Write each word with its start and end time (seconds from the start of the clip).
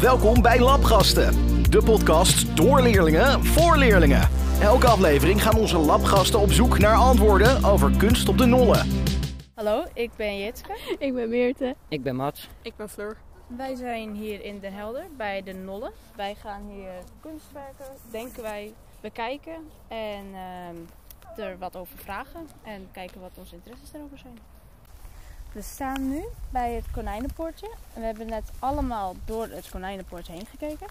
Welkom 0.00 0.42
bij 0.42 0.60
Labgasten, 0.60 1.32
de 1.70 1.82
podcast 1.82 2.56
door 2.56 2.80
leerlingen 2.80 3.44
voor 3.44 3.76
leerlingen. 3.76 4.28
Elke 4.60 4.86
aflevering 4.86 5.42
gaan 5.42 5.56
onze 5.56 5.78
labgasten 5.78 6.40
op 6.40 6.52
zoek 6.52 6.78
naar 6.78 6.96
antwoorden 6.96 7.64
over 7.64 7.96
kunst 7.96 8.28
op 8.28 8.38
de 8.38 8.46
nollen. 8.46 8.88
Hallo, 9.54 9.84
ik 9.94 10.10
ben 10.16 10.38
Jitske. 10.38 10.78
Ik 11.06 11.14
ben 11.14 11.28
Meerte. 11.28 11.76
Ik 11.88 12.02
ben 12.02 12.16
Mats. 12.16 12.48
Ik 12.62 12.76
ben 12.76 12.88
Fleur. 12.88 13.16
Wij 13.46 13.74
zijn 13.74 14.14
hier 14.14 14.44
in 14.44 14.58
Den 14.60 14.72
Helder 14.72 15.06
bij 15.16 15.42
de 15.42 15.52
Nollen. 15.52 15.92
Wij 16.16 16.34
gaan 16.34 16.62
hier 16.68 16.92
kunstwerken, 17.20 17.86
denken 18.10 18.42
wij, 18.42 18.72
bekijken 19.00 19.68
en 19.88 20.24
ehm, 20.34 20.76
er 21.40 21.58
wat 21.58 21.76
over 21.76 21.98
vragen 21.98 22.48
en 22.62 22.88
kijken 22.92 23.20
wat 23.20 23.32
onze 23.38 23.54
interesses 23.54 23.90
daarover 23.90 24.18
zijn. 24.18 24.38
We 25.52 25.62
staan 25.62 26.08
nu 26.08 26.24
bij 26.50 26.72
het 26.74 26.84
konijnenpoortje. 26.92 27.66
En 27.94 28.00
we 28.00 28.06
hebben 28.06 28.26
net 28.26 28.50
allemaal 28.58 29.14
door 29.24 29.46
het 29.50 29.70
konijnenpoortje 29.70 30.32
heen 30.32 30.46
gekeken. 30.46 30.86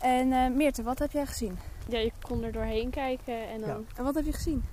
En 0.00 0.32
eh 0.32 0.50
Meerte, 0.50 0.82
wat 0.82 0.98
heb 0.98 1.12
jij 1.12 1.26
gezien? 1.26 1.58
Ja, 1.88 1.98
je 1.98 2.12
kon 2.20 2.42
er 2.42 2.52
doorheen 2.52 2.90
kijken 2.90 3.48
en 3.48 3.60
dan 3.60 3.86
En 3.96 4.04
wat 4.04 4.14
heb 4.14 4.24
je 4.24 4.32
gezien? 4.32 4.64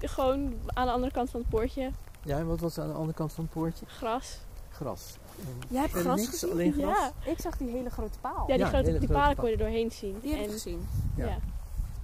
gewoon 0.00 0.54
aan 0.66 0.86
de 0.86 0.92
andere 0.92 1.12
kant 1.12 1.30
van 1.30 1.40
het 1.40 1.48
poortje 1.48 1.90
Ja, 2.22 2.38
en 2.38 2.46
wat 2.46 2.60
was 2.60 2.78
aan 2.78 2.86
de 2.88 2.94
andere 2.94 3.12
kant 3.12 3.32
van 3.32 3.44
het 3.44 3.52
poortje? 3.52 3.86
gras. 3.86 4.38
Gras. 4.70 5.16
Jij 5.68 5.80
hebt 5.80 5.92
gras 5.92 6.16
niks, 6.20 6.28
gezien? 6.30 6.50
alleen 6.50 6.72
gras? 6.72 6.98
Ja, 7.24 7.30
Ik 7.30 7.38
zag 7.40 7.56
die 7.56 7.68
hele 7.70 7.90
grote 7.90 8.18
paal. 8.20 8.44
ja 8.46 8.54
die, 8.54 8.58
Ja, 8.58 8.66
grote, 8.68 8.84
hele 8.86 8.98
die 8.98 9.08
grote 9.08 9.12
palen 9.20 9.34
paal. 9.36 9.44
kon 9.44 9.46
je 9.46 9.52
er 9.52 9.62
doorheen 9.62 9.90
zien. 9.92 10.18
Die 10.20 10.34
heb 10.34 10.44
en, 10.44 10.50
gezien. 10.50 10.88
Ja. 11.16 11.26
ja. 11.26 11.36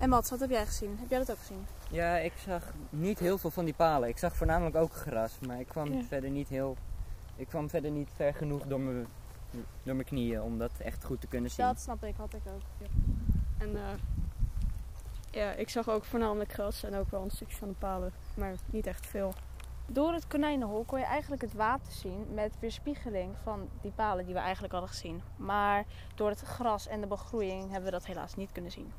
En 0.00 0.09
Mats, 0.09 0.30
wat 0.30 0.40
heb 0.40 0.50
jij 0.50 0.66
gezien? 0.66 0.96
Heb 1.00 1.10
jij 1.10 1.18
dat 1.18 1.30
ook 1.30 1.38
gezien? 1.38 1.66
Ja, 1.90 2.16
ik 2.16 2.32
zag 2.45 2.62
niet 2.90 3.18
heel 3.18 3.38
veel 3.38 3.50
van 3.50 3.64
die 3.64 3.74
palen. 3.74 4.09
Ik 4.09 4.18
zag 4.18 4.36
voornamelijk 4.36 4.76
ook 4.76 4.92
gras, 4.92 5.38
maar 5.46 5.60
ik 5.60 5.68
kwam 5.68 5.92
Ja. 5.92 6.02
verder 6.02 6.30
niet 6.30 6.48
heel. 6.48 6.76
Ik 7.36 7.48
kwam 7.48 7.68
verder 7.70 7.90
niet 7.90 8.09
ver 8.14 8.34
genoeg 8.34 8.62
door 8.66 8.80
mijn, 8.80 9.06
door 9.82 9.95
mijn 9.95 10.04
knieën 10.06 10.42
om 10.42 10.59
dat 10.59 10.70
echt 10.78 11.04
goed 11.04 11.20
te 11.20 11.26
kunnen 11.26 11.50
zien. 11.50 11.66
Dat 11.66 11.80
snap 11.80 12.04
ik, 12.04 12.14
had 12.16 12.34
ik 12.34 12.40
ook. 12.46 12.88
En 13.59 13.76
eh, 13.76 13.82
ja, 15.30 15.51
ik 15.52 15.68
zag 15.68 15.88
ook 15.88 16.04
voornamelijk 16.04 16.52
gras 16.52 16.82
en 16.85 16.95
ook 16.95 17.10
wel 17.10 17.23
een 17.23 17.30
stukje 17.30 17.57
van 17.57 17.68
de 17.68 17.74
palen, 17.79 18.12
maar 18.35 18.54
niet 18.66 18.87
echt 18.87 19.07
veel. 19.07 19.32
Door 19.87 20.12
het 20.12 20.26
konijnenhol 20.26 20.85
kon 20.85 20.98
je 20.98 21.04
eigenlijk 21.04 21.42
het 21.42 21.52
water 21.54 21.92
zien 21.92 22.26
met 22.35 22.52
weerspiegeling 22.60 23.35
van 23.42 23.68
die 23.80 23.90
palen 23.95 24.24
die 24.24 24.35
we 24.35 24.40
eigenlijk 24.40 24.73
hadden 24.73 24.90
gezien. 24.90 25.23
Maar 25.37 25.85
door 26.14 26.29
het 26.29 26.40
gras 26.40 26.87
en 26.87 27.01
de 27.01 27.07
begroeiing 27.07 27.62
hebben 27.62 27.85
we 27.85 27.90
dat 27.90 28.07
helaas 28.07 28.35
niet 28.37 28.52
kunnen 28.52 28.70
zien. 28.70 28.92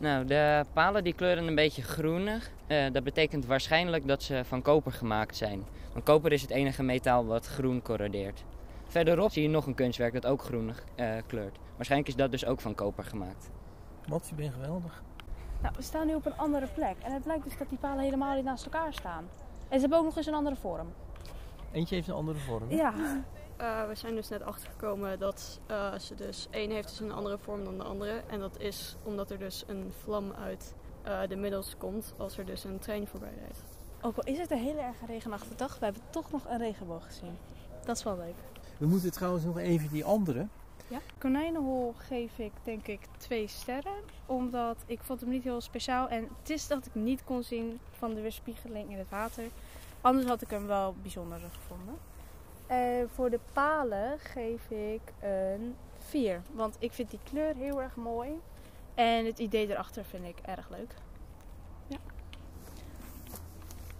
Nou, 0.00 0.24
de 0.24 0.64
palen 0.72 1.04
die 1.04 1.14
kleuren 1.14 1.46
een 1.46 1.54
beetje 1.54 1.82
groenig. 1.82 2.50
Eh, 2.66 2.92
dat 2.92 3.04
betekent 3.04 3.46
waarschijnlijk 3.46 4.06
dat 4.06 4.22
ze 4.22 4.42
van 4.44 4.62
koper 4.62 4.92
gemaakt 4.92 5.36
zijn. 5.36 5.64
Want 5.92 6.04
koper 6.04 6.32
is 6.32 6.42
het 6.42 6.50
enige 6.50 6.82
metaal 6.82 7.26
wat 7.26 7.46
groen 7.46 7.82
corrodeert. 7.82 8.44
Verderop 8.86 9.30
zie 9.32 9.42
je 9.42 9.48
nog 9.48 9.66
een 9.66 9.74
kunstwerk 9.74 10.12
dat 10.12 10.26
ook 10.26 10.42
groenig 10.42 10.84
eh, 10.94 11.08
kleurt. 11.26 11.58
Waarschijnlijk 11.76 12.10
is 12.10 12.16
dat 12.16 12.30
dus 12.30 12.46
ook 12.46 12.60
van 12.60 12.74
koper 12.74 13.04
gemaakt. 13.04 13.50
Mats, 14.08 14.28
je 14.28 14.34
bent 14.34 14.52
geweldig. 14.52 15.02
Nou, 15.62 15.74
we 15.76 15.82
staan 15.82 16.06
nu 16.06 16.14
op 16.14 16.26
een 16.26 16.36
andere 16.36 16.66
plek. 16.74 16.96
En 17.02 17.12
het 17.12 17.22
blijkt 17.22 17.44
dus 17.44 17.58
dat 17.58 17.68
die 17.68 17.78
palen 17.78 18.04
helemaal 18.04 18.34
niet 18.34 18.44
naast 18.44 18.64
elkaar 18.64 18.92
staan. 18.92 19.24
En 19.68 19.74
ze 19.74 19.80
hebben 19.80 19.98
ook 19.98 20.04
nog 20.04 20.16
eens 20.16 20.26
een 20.26 20.34
andere 20.34 20.56
vorm. 20.56 20.92
Eentje 21.72 21.94
heeft 21.94 22.08
een 22.08 22.14
andere 22.14 22.38
vorm. 22.38 22.68
hè? 22.68 22.74
Ja. 22.76 22.92
Eh, 23.56 23.86
we 23.88 23.94
zijn 23.94 24.14
dus 24.14 24.28
net 24.28 24.42
achtergekomen 24.42 25.18
dat 25.18 25.60
eh, 25.66 25.98
ze 25.98 26.14
dus 26.14 26.46
één 26.50 26.70
heeft 26.70 26.88
dus 26.88 27.00
een 27.00 27.12
andere 27.12 27.38
vorm 27.38 27.64
dan 27.64 27.78
de 27.78 27.84
andere. 27.84 28.22
En 28.26 28.40
dat 28.40 28.60
is 28.60 28.96
omdat 29.02 29.30
er 29.30 29.38
dus 29.38 29.64
een 29.66 29.92
vlam 30.02 30.32
uit 30.32 30.74
eh, 31.02 31.20
de 31.28 31.36
middels 31.36 31.74
komt 31.78 32.14
als 32.16 32.38
er 32.38 32.46
dus 32.46 32.64
een 32.64 32.78
trein 32.78 33.06
voorbij 33.06 33.34
rijdt. 33.38 33.58
Ook 34.00 34.16
al 34.16 34.24
is 34.24 34.38
het 34.38 34.50
een 34.50 34.58
hele 34.58 34.80
erg 34.80 34.96
regenachtige 35.06 35.54
dag, 35.54 35.78
we 35.78 35.84
hebben 35.84 36.02
toch 36.10 36.30
nog 36.30 36.48
een 36.48 36.58
regenboog 36.58 37.04
gezien. 37.04 37.36
Dat 37.84 37.96
is 37.96 38.02
wel 38.02 38.16
leuk. 38.16 38.34
We 38.78 38.86
moeten 38.86 39.12
trouwens 39.12 39.44
nog 39.44 39.58
even 39.58 39.88
die 39.90 40.04
andere. 40.04 40.46
Konijnenhol 41.18 41.94
geef 41.96 42.38
ik 42.38 42.52
denk 42.62 42.86
ik 42.86 43.00
twee 43.16 43.48
sterren. 43.48 44.02
Omdat 44.26 44.76
ik 44.86 45.00
vond 45.02 45.20
hem 45.20 45.30
niet 45.30 45.42
heel 45.42 45.60
speciaal. 45.60 46.08
En 46.08 46.28
het 46.40 46.50
is 46.50 46.66
dat 46.66 46.86
ik 46.86 46.94
niet 46.94 47.24
kon 47.24 47.42
zien 47.42 47.80
van 47.98 48.14
de 48.14 48.20
weerspiegeling 48.20 48.90
in 48.90 48.98
het 48.98 49.10
water. 49.10 49.44
Anders 50.00 50.26
had 50.26 50.42
ik 50.42 50.50
hem 50.50 50.66
wel 50.66 50.94
bijzonderder 51.02 51.50
gevonden. 51.50 51.94
Eh, 52.66 53.02
voor 53.14 53.30
de 53.30 53.40
palen 53.52 54.18
geef 54.18 54.70
ik 54.70 55.00
een 55.20 55.76
4. 55.98 56.42
Want 56.52 56.76
ik 56.78 56.92
vind 56.92 57.10
die 57.10 57.20
kleur 57.22 57.54
heel 57.54 57.82
erg 57.82 57.96
mooi. 57.96 58.40
En 58.94 59.24
het 59.26 59.38
idee 59.38 59.68
erachter 59.70 60.04
vind 60.04 60.24
ik 60.24 60.38
erg 60.44 60.68
leuk. 60.70 60.94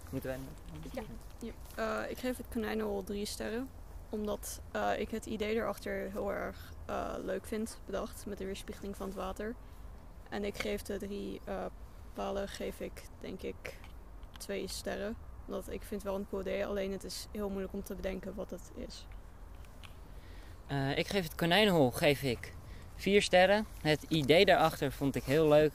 Moeten 0.09 0.29
wij. 0.29 0.39
Eh, 1.75 2.09
ik 2.09 2.17
geef 2.17 2.37
het 2.37 2.45
konijnenhol 2.53 3.03
drie 3.03 3.25
sterren. 3.25 3.69
Omdat 4.09 4.61
eh, 4.71 4.99
ik 4.99 5.09
het 5.09 5.25
idee 5.25 5.55
erachter 5.55 6.11
heel 6.11 6.31
erg 6.31 6.73
eh, 6.85 7.13
leuk 7.23 7.45
vind 7.45 7.79
bedacht. 7.85 8.25
Met 8.25 8.37
de 8.37 8.45
weerspiegeling 8.45 8.95
van 8.95 9.07
het 9.07 9.15
water. 9.15 9.55
En 10.29 10.43
ik 10.43 10.57
geef 10.57 10.81
de 10.81 10.97
drie 10.97 11.41
eh, 11.45 11.65
palen 12.13 12.47
geef 12.47 12.79
ik 12.79 13.03
denk 13.19 13.41
ik 13.41 13.77
twee 14.37 14.67
sterren. 14.67 15.15
Omdat 15.45 15.69
ik 15.69 15.81
vind 15.83 16.03
wel 16.03 16.15
een 16.15 16.27
cool 16.29 16.41
idee. 16.41 16.65
Alleen 16.65 16.91
het 16.91 17.03
is 17.03 17.27
heel 17.31 17.49
moeilijk 17.49 17.73
om 17.73 17.83
te 17.83 17.95
bedenken 17.95 18.35
wat 18.35 18.49
het 18.49 18.71
is. 18.75 19.05
Eh, 20.67 20.97
ik 20.97 21.07
geef 21.07 21.23
het 21.23 21.35
konijnenhol 21.35 21.91
geef 21.91 22.23
ik 22.23 22.53
vier 22.95 23.21
sterren. 23.21 23.65
Het 23.81 24.03
idee 24.03 24.45
daarachter 24.45 24.91
vond 24.91 25.15
ik 25.15 25.23
heel 25.23 25.47
leuk. 25.47 25.73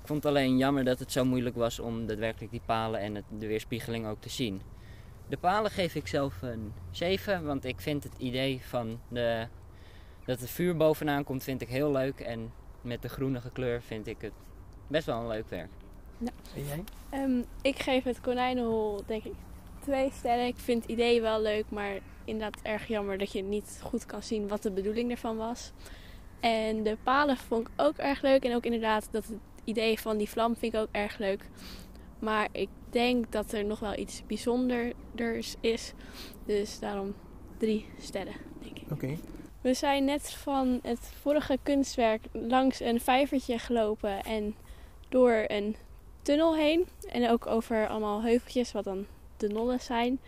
Ik 0.00 0.08
vond 0.08 0.26
alleen 0.26 0.56
jammer 0.56 0.84
dat 0.84 0.98
het 0.98 1.12
zo 1.12 1.24
moeilijk 1.24 1.56
was 1.56 1.78
om 1.78 2.06
daadwerkelijk 2.06 2.50
die 2.50 2.62
palen 2.66 3.00
en 3.00 3.14
het, 3.14 3.24
de 3.38 3.46
weerspiegeling 3.46 4.06
ook 4.06 4.20
te 4.20 4.28
zien. 4.28 4.62
De 5.28 5.36
palen 5.36 5.70
geef 5.70 5.94
ik 5.94 6.06
zelf 6.06 6.42
een 6.42 6.72
7, 6.90 7.44
want 7.44 7.64
ik 7.64 7.80
vind 7.80 8.04
het 8.04 8.12
idee 8.18 8.60
van 8.62 9.00
de, 9.08 9.46
dat 10.24 10.40
het 10.40 10.50
vuur 10.50 10.76
bovenaan 10.76 11.24
komt 11.24 11.42
vind 11.42 11.62
ik 11.62 11.68
heel 11.68 11.92
leuk. 11.92 12.20
En 12.20 12.52
met 12.80 13.02
de 13.02 13.08
groenige 13.08 13.50
kleur 13.50 13.82
vind 13.82 14.06
ik 14.06 14.20
het 14.20 14.32
best 14.86 15.06
wel 15.06 15.20
een 15.20 15.26
leuk 15.26 15.48
werk. 15.48 15.70
En 16.54 16.64
jij? 16.64 16.84
Ehm, 17.10 17.42
ik 17.62 17.78
geef 17.78 18.04
het 18.04 18.20
konijnenhol 18.20 19.02
denk 19.06 19.24
ik 19.24 19.32
twee 19.80 20.10
sterren. 20.12 20.46
Ik 20.46 20.56
vind 20.56 20.82
het 20.82 20.90
idee 20.90 21.20
wel 21.20 21.40
leuk, 21.40 21.64
maar 21.68 21.98
inderdaad 22.24 22.62
erg 22.62 22.88
jammer 22.88 23.18
dat 23.18 23.32
je 23.32 23.42
niet 23.42 23.80
goed 23.82 24.06
kan 24.06 24.22
zien 24.22 24.48
wat 24.48 24.62
de 24.62 24.70
bedoeling 24.70 25.10
ervan 25.10 25.36
was. 25.36 25.72
En 26.40 26.82
de 26.82 26.96
palen 27.02 27.36
vond 27.36 27.66
ik 27.66 27.72
ook 27.76 27.96
erg 27.96 28.22
leuk. 28.22 28.44
En 28.44 28.54
ook 28.54 28.64
inderdaad 28.64 29.08
dat 29.10 29.26
het 29.26 29.38
idee 29.64 30.00
van 30.00 30.16
die 30.16 30.28
vlam 30.28 30.56
vind 30.56 30.74
ik 30.74 30.80
ook 30.80 30.88
erg 30.90 31.18
leuk. 31.18 31.48
Maar 32.18 32.48
ik 32.52 32.68
denk 32.90 33.32
dat 33.32 33.52
er 33.52 33.64
nog 33.64 33.78
wel 33.78 33.98
iets 33.98 34.22
bijzonders 34.26 35.56
is. 35.60 35.92
Dus 36.46 36.78
daarom 36.78 37.14
drie 37.58 37.86
sterren, 37.98 38.34
denk 38.62 38.78
ik. 38.78 38.90
Oké. 38.90 39.16
We 39.60 39.74
zijn 39.74 40.04
net 40.04 40.30
van 40.30 40.80
het 40.82 41.12
vorige 41.20 41.58
kunstwerk 41.62 42.24
langs 42.32 42.80
een 42.80 43.00
vijvertje 43.00 43.58
gelopen 43.58 44.22
en 44.22 44.54
door 45.08 45.44
een 45.46 45.76
tunnel 46.22 46.56
heen. 46.56 46.86
En 47.08 47.30
ook 47.30 47.46
over 47.46 47.88
allemaal 47.88 48.22
heuveltjes, 48.22 48.72
wat 48.72 48.84
dan 48.84 49.06
de 49.36 49.48
nollen 49.48 49.80
zijn. 49.80 50.18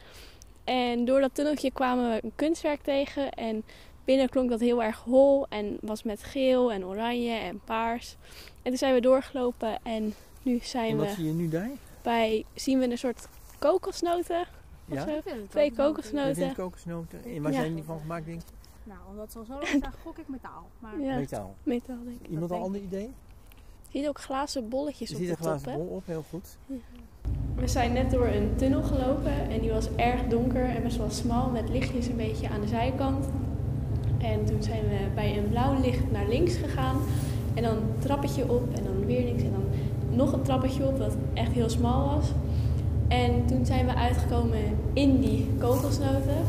En 0.64 1.04
door 1.04 1.20
dat 1.20 1.34
tunneltje 1.34 1.70
kwamen 1.70 2.10
we 2.10 2.20
een 2.24 2.32
kunstwerk 2.36 2.82
tegen. 2.82 3.30
En 3.32 3.64
binnen 4.04 4.28
klonk 4.28 4.50
dat 4.50 4.60
heel 4.60 4.82
erg 4.82 4.98
hol 4.98 5.46
en 5.48 5.78
was 5.80 6.02
met 6.02 6.22
geel 6.22 6.72
en 6.72 6.84
oranje 6.84 7.32
en 7.34 7.60
paars. 7.64 8.16
En 8.62 8.70
toen 8.70 8.76
zijn 8.76 8.94
we 8.94 9.00
doorgelopen 9.00 9.78
en 9.82 10.14
nu 10.42 10.58
zijn 10.62 10.90
En 10.90 10.96
wat 10.96 11.06
we 11.06 11.12
zie 11.14 11.24
je 11.26 11.32
nu 11.32 11.48
daar? 11.48 11.70
bij, 12.02 12.44
zien 12.54 12.78
we 12.78 12.90
een 12.90 12.98
soort 12.98 13.28
kokosnoten. 13.58 14.46
Ja? 14.84 15.02
Of 15.02 15.08
zo. 15.08 15.20
Twee 15.48 15.72
kokosnoten. 15.72 17.24
En 17.24 17.42
waar 17.42 17.52
Ja. 17.52 17.60
zijn 17.60 17.74
die 17.74 17.84
van 17.84 18.00
gemaakt, 18.00 18.26
denk 18.26 18.40
ik? 18.40 18.46
Nou, 18.84 18.98
omdat 19.10 19.32
ze 19.32 19.38
al 19.38 19.44
zo 19.44 19.52
lang 19.52 19.66
zijn, 19.66 19.84
gok 20.02 20.18
ik 20.18 20.28
metaal. 20.28 20.68
Maar 20.78 21.00
Ja, 21.00 21.16
Metaal. 21.16 21.54
metaal 21.62 22.04
denk 22.04 22.20
ik. 22.20 22.28
Iemand 22.28 22.50
een 22.50 22.60
ander 22.60 22.80
idee? 22.80 23.10
Je 23.94 24.00
ziet 24.00 24.08
ook 24.08 24.20
glazen 24.20 24.68
bolletjes 24.68 25.08
Je 25.08 25.14
op 25.14 25.20
ziet 25.20 25.30
de 25.30 25.36
een 25.36 25.42
glazen 25.44 25.62
top, 25.62 25.72
hè? 25.72 25.78
bol 25.78 25.96
op, 25.96 26.06
heel 26.06 26.24
goed. 26.30 26.56
We 27.54 27.68
zijn 27.68 27.92
net 27.92 28.10
door 28.10 28.26
een 28.26 28.52
tunnel 28.56 28.82
gelopen 28.82 29.50
en 29.50 29.60
die 29.60 29.70
was 29.70 29.88
erg 29.96 30.22
donker 30.28 30.64
en 30.64 30.82
best 30.82 30.96
wel 30.96 31.10
smal 31.10 31.50
met 31.50 31.68
lichtjes 31.68 32.06
een 32.06 32.16
beetje 32.16 32.48
aan 32.48 32.60
de 32.60 32.66
zijkant. 32.66 33.26
En 34.18 34.44
toen 34.44 34.62
zijn 34.62 34.88
we 34.88 34.98
bij 35.14 35.38
een 35.38 35.48
blauw 35.48 35.80
licht 35.80 36.10
naar 36.12 36.28
links 36.28 36.54
gegaan 36.56 36.96
en 37.54 37.62
dan 37.62 37.76
een 37.76 37.98
trappetje 37.98 38.50
op 38.50 38.74
en 38.74 38.84
dan 38.84 39.06
weer 39.06 39.24
links 39.24 39.42
en 39.42 39.50
dan 39.50 39.64
nog 40.16 40.32
een 40.32 40.42
trappetje 40.42 40.86
op 40.86 40.98
wat 40.98 41.16
echt 41.34 41.52
heel 41.52 41.68
smal 41.68 42.14
was. 42.14 42.26
En 43.08 43.46
toen 43.46 43.66
zijn 43.66 43.86
we 43.86 43.94
uitgekomen 43.94 44.78
in 44.92 45.20
die 45.20 45.50
kokosnoten. 45.58 46.44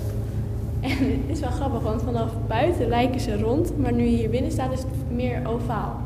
En 0.80 0.90
het 1.22 1.30
is 1.30 1.40
wel 1.40 1.52
grappig, 1.52 1.82
want 1.82 2.02
vanaf 2.02 2.32
buiten 2.48 2.88
lijken 2.88 3.20
ze 3.20 3.40
rond, 3.40 3.78
maar 3.78 3.94
nu 3.94 4.04
je 4.04 4.18
hier 4.18 4.30
binnen 4.30 4.52
staat 4.52 4.72
is 4.72 4.80
het 4.80 5.12
meer 5.12 5.48
ovaal. 5.48 6.05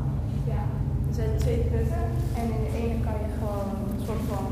Twee 1.40 1.62
putten. 1.72 2.04
En 2.40 2.46
in 2.56 2.62
de 2.66 2.72
ene 2.82 2.96
kan 3.06 3.16
je 3.22 3.28
gewoon 3.38 3.68
een 3.90 4.04
soort 4.06 4.24
van 4.32 4.46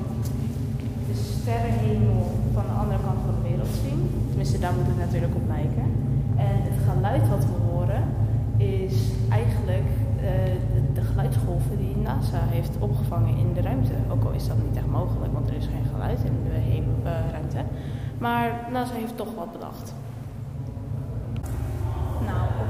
de 1.08 1.14
sterrenhemel 1.14 2.31
van 2.55 2.64
de 2.69 2.75
andere 2.82 3.00
kant 3.06 3.19
van 3.26 3.35
de 3.43 3.49
wereld 3.49 3.75
zien. 3.85 4.00
Tenminste, 4.29 4.58
daar 4.58 4.75
moet 4.75 4.87
het 4.87 4.96
natuurlijk 4.96 5.35
op 5.35 5.46
lijken. 5.49 5.87
En 6.37 6.55
het 6.69 6.79
geluid 6.88 7.29
wat 7.29 7.44
we 7.44 7.56
horen 7.70 8.05
is 8.56 8.96
eigenlijk 9.29 9.90
eh, 10.20 10.55
de, 10.94 11.02
geluidsgolven 11.02 11.76
die 11.76 11.96
NASA 11.96 12.40
heeft 12.56 12.75
opgevangen 12.79 13.37
in 13.37 13.52
de 13.52 13.61
ruimte. 13.61 13.93
Ook 14.11 14.25
al 14.25 14.32
is 14.32 14.46
dat 14.46 14.56
niet 14.67 14.76
echt 14.76 14.90
mogelijk, 15.00 15.32
want 15.32 15.49
er 15.49 15.56
is 15.56 15.67
geen 15.67 15.87
geluid 15.93 16.19
in 16.25 16.37
de 16.44 16.58
eh, 17.08 17.31
ruimte. 17.31 17.62
Maar 18.19 18.69
NASA 18.73 18.94
heeft 18.94 19.17
toch 19.17 19.35
wat 19.35 19.52
bedacht. 19.52 19.94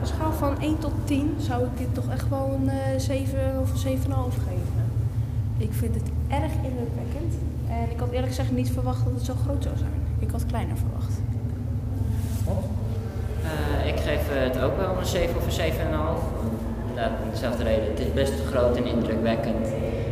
Schaal 0.08 0.32
van 0.32 0.60
1 0.60 0.78
tot 0.78 0.92
10 1.04 1.34
zou 1.38 1.64
ik 1.64 1.78
dit 1.78 1.94
toch 1.94 2.08
echt 2.12 2.28
wel 2.28 2.58
een 2.60 2.68
eh 2.68 2.98
7 2.98 3.38
of 3.60 3.84
een 3.84 3.98
7,5 3.98 4.34
geven. 4.34 4.82
Ik 5.58 5.72
vind 5.72 5.94
het 5.94 6.08
erg 6.28 6.52
indrukwekkend. 6.52 7.34
En 7.68 7.90
ik 7.90 7.98
had 7.98 8.08
eerlijk 8.10 8.28
gezegd 8.28 8.50
niet 8.52 8.70
verwacht 8.70 9.04
dat 9.04 9.14
het 9.14 9.24
zo 9.24 9.34
groot 9.44 9.62
zou 9.62 9.76
zijn. 9.76 10.00
Ik 10.18 10.30
had 10.30 10.46
kleiner 10.46 10.76
verwacht. 10.76 11.14
Eh, 13.42 13.86
ik 13.86 13.98
geef 14.00 14.20
het 14.28 14.60
ook 14.60 14.76
wel 14.76 14.96
een 14.98 15.06
7 15.06 15.36
of 15.36 15.44
een 15.44 15.52
7,5. 15.52 16.22
Inderdaad, 16.88 17.12
om 17.24 17.30
dezelfde 17.30 17.62
reden. 17.62 17.84
Het 17.90 18.00
is 18.00 18.12
best 18.12 18.32
groot 18.52 18.76
en 18.76 18.86
indrukwekkend. 18.86 19.68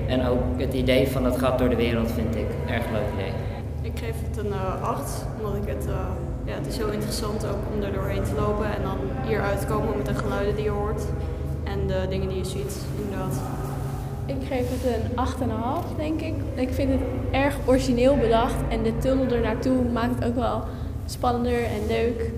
En 0.06 0.26
ook 0.26 0.42
het 0.56 0.74
idee 0.74 1.08
van 1.08 1.22
dat 1.22 1.38
gat 1.38 1.58
door 1.58 1.68
de 1.68 1.76
wereld 1.76 2.10
vind 2.10 2.34
ik 2.34 2.46
een 2.62 2.74
erg 2.74 2.84
leuk 2.92 3.08
idee. 3.14 3.32
Ik 3.80 3.98
geef 3.98 4.16
het 4.28 4.44
een 4.44 4.52
eh 4.52 4.82
8, 4.82 5.26
omdat 5.36 5.56
ik 5.62 5.68
het, 5.68 5.86
eh, 5.86 5.94
ja, 6.46 6.54
het 6.54 6.66
is 6.66 6.76
heel 6.76 6.90
interessant 6.90 7.46
ook 7.46 7.58
om 7.74 7.82
er 7.82 7.92
doorheen 7.92 8.22
te 8.22 8.34
lopen 8.34 8.74
en 8.74 8.82
dan 8.82 8.98
hier 9.26 9.40
uit 9.40 9.60
te 9.60 9.66
komen 9.66 9.96
met 9.96 10.06
de 10.06 10.14
geluiden 10.14 10.54
die 10.54 10.64
je 10.64 10.70
hoort 10.70 11.02
en 11.64 11.86
de 11.86 12.06
dingen 12.08 12.28
die 12.28 12.38
je 12.38 12.44
ziet, 12.44 12.84
inderdaad. 12.98 13.40
Ik 14.26 14.46
geef 14.46 14.66
het 14.70 14.84
een 14.84 15.48
8,5 15.92 15.96
denk 15.96 16.20
ik. 16.20 16.34
Ik 16.54 16.72
vind 16.72 16.90
het 16.90 17.00
erg 17.30 17.56
origineel 17.66 18.16
bedacht 18.16 18.68
en 18.68 18.82
de 18.82 18.98
tunnel 18.98 19.26
er 19.26 19.40
naartoe 19.40 19.82
maakt 19.82 20.14
het 20.14 20.24
ook 20.24 20.34
wel 20.34 20.64
spannender 21.06 21.64
en 21.64 21.86
leuk. 21.86 22.30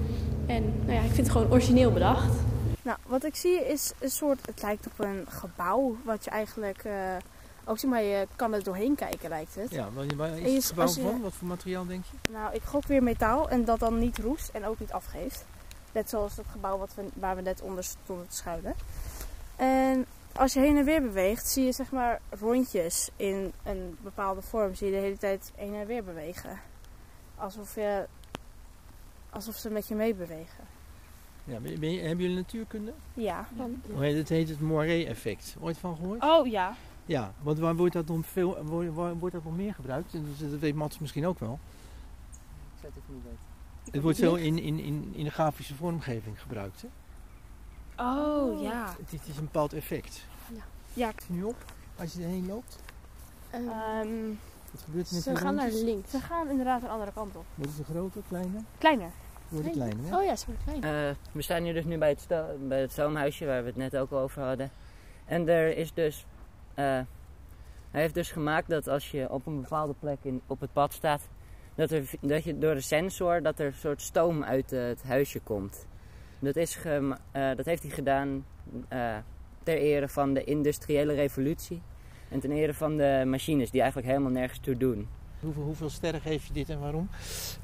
En 0.46 0.72
nou 0.80 0.92
ja, 0.92 1.00
ik 1.00 1.10
vind 1.10 1.26
het 1.26 1.30
gewoon 1.30 1.50
origineel 1.50 1.92
bedacht. 1.92 2.32
Nou, 2.82 2.98
wat 3.06 3.24
ik 3.24 3.36
zie 3.36 3.68
is 3.68 3.92
een 3.98 4.10
soort, 4.10 4.38
het 4.46 4.62
lijkt 4.62 4.86
op 4.86 5.04
een 5.04 5.24
gebouw, 5.28 5.96
wat 6.04 6.24
je 6.24 6.30
eigenlijk, 6.30 6.82
eh, 6.84 6.92
ook 7.68 7.78
zeg 7.78 7.90
maar, 7.90 8.02
je 8.02 8.26
kan 8.36 8.52
er 8.54 8.62
doorheen 8.62 8.94
kijken 8.94 9.28
lijkt 9.28 9.54
het. 9.54 9.70
Ja, 9.70 9.88
waar 10.16 10.30
is 10.30 10.42
En 10.42 10.50
je- 10.50 10.54
het 10.56 10.64
gebouw 10.66 10.84
als 10.86 10.94
je- 10.94 11.02
van? 11.02 11.20
Wat 11.20 11.32
voor 11.32 11.48
materiaal 11.48 11.86
denk 11.86 12.04
je? 12.04 12.30
Nou, 12.32 12.54
ik 12.54 12.62
gok 12.62 12.86
weer 12.86 13.02
metaal 13.02 13.48
en 13.48 13.64
dat 13.64 13.78
dan 13.78 13.98
niet 13.98 14.18
roest 14.18 14.48
en 14.48 14.64
ook 14.66 14.78
niet 14.78 14.92
afgeeft. 14.92 15.44
Net 15.92 16.08
zoals 16.08 16.36
het 16.36 16.46
gebouw 16.50 16.78
wat 16.78 16.94
we, 16.94 17.04
waar 17.14 17.36
we 17.36 17.42
net 17.42 17.60
onder 17.62 17.84
stonden 17.84 18.28
te 18.28 18.36
schuilen. 18.36 18.74
En 19.56 20.06
als 20.32 20.52
je 20.52 20.60
heen 20.60 20.76
en 20.76 20.84
weer 20.84 21.02
beweegt, 21.02 21.48
zie 21.48 21.64
je 21.64 21.72
zeg 21.72 21.90
maar 21.90 22.20
rondjes 22.40 23.10
in 23.16 23.52
een 23.64 23.96
bepaalde 24.02 24.42
vorm. 24.42 24.74
Zie 24.74 24.86
je 24.86 24.92
de 24.92 24.98
hele 25.00 25.18
tijd 25.18 25.52
heen 25.56 25.74
en 25.74 25.86
weer 25.86 26.04
bewegen. 26.04 26.60
Alsof, 27.36 27.74
je, 27.74 28.06
alsof 29.30 29.56
ze 29.56 29.70
met 29.70 29.88
je 29.88 29.94
meebewegen. 29.94 30.64
Ja, 31.44 31.58
ben 31.58 31.70
je- 31.70 31.78
ben 31.78 31.92
je- 31.92 32.00
hebben 32.00 32.20
jullie 32.24 32.36
natuurkunde? 32.36 32.92
Ja. 33.14 33.48
Hoe 33.92 34.02
heet 34.04 34.16
het? 34.16 34.28
heet 34.28 34.48
het 34.48 34.60
Moiré-effect. 34.60 35.56
Ooit 35.60 35.78
van 35.78 35.96
gehoord? 35.96 36.22
Oh 36.22 36.46
ja. 36.46 36.74
Ja, 37.08 37.32
want 37.42 37.58
waar 37.58 37.76
wordt 37.76 37.92
dat 37.92 38.06
nog, 38.06 38.26
veel, 38.26 38.62
waar, 38.64 38.94
waar 38.94 39.14
wordt 39.16 39.34
dat 39.34 39.44
nog 39.44 39.56
meer 39.56 39.74
gebruikt? 39.74 40.14
En 40.14 40.34
dat 40.50 40.60
weet 40.60 40.74
Mats 40.74 40.98
misschien 40.98 41.26
ook 41.26 41.38
wel. 41.38 41.58
Ik 42.30 42.80
zou 42.80 42.92
het 42.92 43.02
even 43.02 43.14
niet 43.14 43.22
weten. 43.24 43.92
Het 43.92 44.02
wordt 44.02 44.18
veel 44.18 44.36
in, 44.36 44.58
in, 44.58 44.78
in, 44.78 45.10
in 45.14 45.24
de 45.24 45.30
grafische 45.30 45.74
vormgeving 45.74 46.40
gebruikt. 46.40 46.82
Hè? 46.82 46.88
Oh 48.04 48.62
ja. 48.62 48.86
Het, 48.98 49.12
is- 49.12 49.18
het 49.20 49.28
is 49.28 49.36
een 49.36 49.44
bepaald 49.44 49.72
effect. 49.72 50.24
Ja. 50.54 50.62
Zie 50.94 51.06
je 51.06 51.12
nu 51.34 51.42
op 51.42 51.56
als 51.98 52.12
je 52.12 52.22
erheen 52.22 52.46
loopt? 52.46 52.78
Ehm, 53.50 53.62
Wat 54.72 54.82
gebeurt 54.84 55.08
er 55.08 55.14
met 55.14 55.22
ze 55.22 55.36
gaan 55.36 55.54
naar 55.54 55.70
links. 55.70 56.10
ze 56.10 56.20
gaan 56.20 56.48
inderdaad 56.48 56.80
de 56.80 56.88
andere 56.88 57.12
kant 57.12 57.36
op. 57.36 57.44
Worden 57.54 57.74
ze 57.74 57.84
groter, 57.84 58.22
kleiner? 58.28 58.60
Kleiner. 58.78 59.10
Worden 59.48 59.72
kleiner, 59.72 60.04
hè? 60.10 60.16
Oh 60.18 60.24
ja, 60.24 60.36
ze 60.36 60.46
wordt 60.46 60.62
klein. 60.80 60.82
Eh, 61.08 61.14
we 61.32 61.42
staan 61.42 61.62
hier 61.62 61.74
dus 61.74 61.84
nu 61.84 61.98
bij 61.98 62.08
het, 62.08 62.26
bij 62.68 62.80
het 62.80 62.92
stoomhuisje 62.92 63.46
waar 63.46 63.60
we 63.62 63.66
het 63.68 63.76
net 63.76 63.96
ook 63.96 64.12
over 64.12 64.42
hadden. 64.42 64.70
En 65.24 65.48
er 65.48 65.76
is 65.76 65.92
dus. 65.94 66.26
Eh, 66.78 67.00
hij 67.90 68.00
heeft 68.00 68.14
dus 68.14 68.30
gemaakt 68.30 68.68
dat 68.68 68.88
als 68.88 69.10
je 69.10 69.30
op 69.30 69.46
een 69.46 69.60
bepaalde 69.60 69.94
plek 69.98 70.18
in, 70.22 70.40
op 70.46 70.60
het 70.60 70.72
pad 70.72 70.92
staat, 70.92 71.28
dat, 71.74 71.90
er, 71.90 72.10
dat 72.20 72.44
je 72.44 72.58
door 72.58 72.74
de 72.74 72.80
sensor 72.80 73.42
dat 73.42 73.58
er 73.58 73.66
een 73.66 73.72
soort 73.72 74.02
stoom 74.02 74.44
uit 74.44 74.72
eh, 74.72 74.84
het 74.84 75.02
huisje 75.02 75.40
komt. 75.40 75.86
Dat, 76.38 76.56
is 76.56 76.78
eh, 76.84 77.14
dat 77.56 77.64
heeft 77.64 77.82
hij 77.82 77.90
gedaan 77.90 78.44
ter 79.62 79.78
ere 79.78 80.08
van 80.08 80.34
de 80.34 80.44
industriële 80.44 81.14
revolutie. 81.14 81.82
En 82.28 82.40
ten 82.40 82.50
ere 82.50 82.74
van 82.74 82.96
de 82.96 83.22
machines 83.26 83.70
die 83.70 83.80
eigenlijk 83.80 84.10
helemaal 84.10 84.32
nergens 84.32 84.58
toe 84.58 84.76
doen. 84.76 85.08
Hoeveel, 85.40 85.62
hoeveel 85.62 85.90
sterren 85.90 86.20
geef 86.20 86.46
je 86.46 86.52
dit 86.52 86.68
en 86.68 86.80
waarom? 86.80 87.08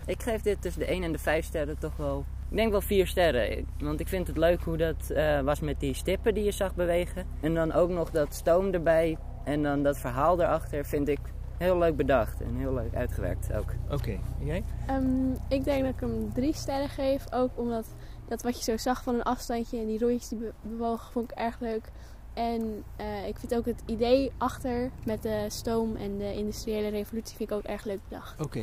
Ik 0.07 0.23
geef 0.23 0.43
dit 0.43 0.63
tussen 0.63 0.81
de 0.81 0.87
1 0.87 1.03
en 1.03 1.13
de 1.13 1.19
5 1.19 1.45
sterren 1.45 1.79
toch 1.79 1.97
wel. 1.97 2.25
Ik 2.55 2.61
denk 2.61 2.73
wel 2.73 2.81
4 2.81 3.07
sterren. 3.07 3.67
Want 3.79 4.01
ik 4.01 4.09
vind 4.09 4.27
het 4.27 4.37
leuk 4.37 4.61
hoe 4.63 4.77
dat 4.77 5.11
eh, 5.11 5.41
was 5.41 5.61
met 5.61 5.81
die 5.81 5.95
stippen 5.95 6.35
die 6.35 6.45
je 6.45 6.51
zag 6.51 6.75
bewegen. 6.75 7.27
En 7.41 7.55
dan 7.55 7.73
ook 7.73 7.91
nog 7.91 8.11
dat 8.11 8.35
stoom 8.35 8.73
erbij. 8.73 9.17
En 9.45 9.63
dan 9.63 9.83
dat 9.83 9.99
verhaal 9.99 10.41
erachter 10.41 10.85
vind 10.85 11.09
ik 11.09 11.19
heel 11.59 11.79
leuk 11.79 11.97
bedacht. 11.97 12.41
En 12.41 12.57
heel 12.57 12.75
leuk 12.75 12.95
uitgewerkt 12.95 13.53
ook. 13.53 13.73
Oké, 13.91 14.11
en 14.11 14.47
jij? 14.47 14.65
Ehm, 14.87 15.31
ik 15.49 15.65
denk 15.65 15.85
dat 15.85 15.95
ik 15.95 16.01
hem 16.01 16.33
drie 16.33 16.55
sterren 16.55 16.89
geef. 16.89 17.33
Ook 17.33 17.51
omdat 17.55 17.87
dat 18.29 18.43
wat 18.43 18.57
je 18.57 18.63
zo 18.73 18.77
zag 18.77 19.03
van 19.03 19.15
een 19.15 19.23
afstandje 19.23 19.79
en 19.79 19.87
die 19.87 19.99
rondjes 19.99 20.29
die 20.29 20.39
be- 20.39 20.53
bewogen, 20.63 21.13
vond 21.13 21.31
ik 21.31 21.39
erg 21.39 21.61
leuk. 21.61 21.91
En 22.35 22.85
eh, 22.97 23.27
ik 23.29 23.37
vind 23.39 23.55
ook 23.55 23.67
het 23.67 23.83
idee 23.87 24.33
achter 24.39 24.91
met 25.05 25.23
de 25.23 25.45
stoom 25.49 25.97
en 25.97 26.19
de 26.19 26.35
industriële 26.35 26.89
revolutie 26.89 27.37
vind 27.37 27.51
ik 27.51 27.57
ook 27.57 27.65
erg 27.65 27.85
leuk 27.85 28.01
bedacht. 28.09 28.41
Oké. 28.41 28.63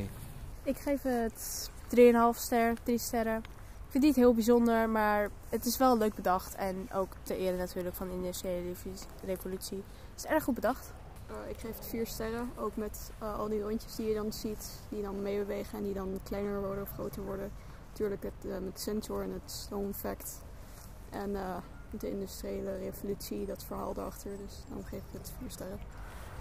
Ik 0.63 0.77
geef 0.77 1.01
het 1.03 1.69
3,5 1.95 2.37
ster, 2.39 2.73
3 2.83 2.97
sterren. 2.97 3.41
Ik 3.91 3.99
vind 3.99 4.09
het 4.09 4.15
niet 4.15 4.25
heel 4.25 4.35
bijzonder, 4.35 4.89
maar 4.89 5.29
het 5.49 5.65
is 5.65 5.77
wel 5.77 5.97
leuk 5.97 6.15
bedacht. 6.15 6.55
En 6.55 6.89
ook 6.93 7.13
ter 7.23 7.37
ere 7.37 7.57
natuurlijk 7.57 7.95
van 7.95 8.07
de 8.07 8.13
industriële 8.13 8.73
revolutie-. 9.25 9.83
Het 10.11 10.23
is 10.23 10.25
erg 10.25 10.43
goed 10.43 10.55
bedacht. 10.55 10.93
Eh, 11.27 11.49
ik 11.49 11.57
geef 11.57 11.75
het 11.75 11.85
4 11.85 12.07
sterren, 12.07 12.49
ook 12.55 12.75
met 12.75 13.11
eh, 13.19 13.39
al 13.39 13.47
die 13.47 13.61
rondjes 13.61 13.95
die 13.95 14.07
je 14.07 14.13
dan 14.13 14.33
ziet, 14.33 14.79
die 14.89 15.01
dan 15.01 15.21
meebewegen 15.21 15.77
en 15.77 15.83
die 15.83 15.93
dan 15.93 16.19
kleiner 16.23 16.61
worden 16.61 16.83
of 16.83 16.89
groter 16.91 17.23
worden. 17.23 17.51
Natuurlijk 17.89 18.23
het, 18.23 18.51
eh, 18.51 18.57
met 18.63 18.79
sensor 18.79 19.23
en 19.23 19.31
het 19.31 19.51
stoom-effect. 19.51 20.41
En 21.09 21.35
eh, 21.35 21.55
de 21.89 22.09
industriële 22.09 22.77
revolutie, 22.77 23.45
dat 23.45 23.63
verhaal 23.63 23.93
daarachter. 23.93 24.31
Dus 24.45 24.63
dan 24.69 24.83
geef 24.83 24.99
ik 24.99 25.19
het 25.19 25.31
4 25.39 25.51
sterren. 25.51 25.79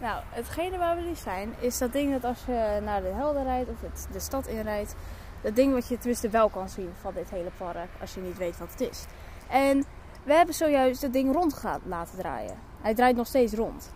Nou, 0.00 0.22
hetgene 0.28 0.78
waar 0.78 0.96
we 0.96 1.02
nu 1.02 1.14
zijn, 1.14 1.54
is 1.60 1.78
dat 1.78 1.92
ding 1.92 2.12
dat 2.12 2.24
als 2.24 2.44
je 2.44 2.80
naar 2.84 3.02
de 3.02 3.08
Helder 3.08 3.42
rijdt 3.42 3.70
of 3.70 3.80
het, 3.80 4.08
de 4.12 4.20
stad 4.20 4.46
inrijdt, 4.46 4.94
dat 5.42 5.56
ding 5.56 5.72
wat 5.72 5.88
je 5.88 5.98
tenminste 5.98 6.28
wel 6.28 6.48
kan 6.48 6.68
zien 6.68 6.90
van 7.00 7.14
dit 7.14 7.30
hele 7.30 7.50
park, 7.56 7.88
als 8.00 8.14
je 8.14 8.20
niet 8.20 8.38
weet 8.38 8.58
wat 8.58 8.70
het 8.70 8.80
is. 8.80 9.04
En 9.48 9.84
we 10.22 10.32
hebben 10.34 10.54
zojuist 10.54 11.02
het 11.02 11.12
ding 11.12 11.34
rond 11.34 11.62
laten 11.84 12.18
draaien. 12.18 12.56
Hij 12.80 12.94
draait 12.94 13.16
nog 13.16 13.26
steeds 13.26 13.52
rond. 13.52 13.92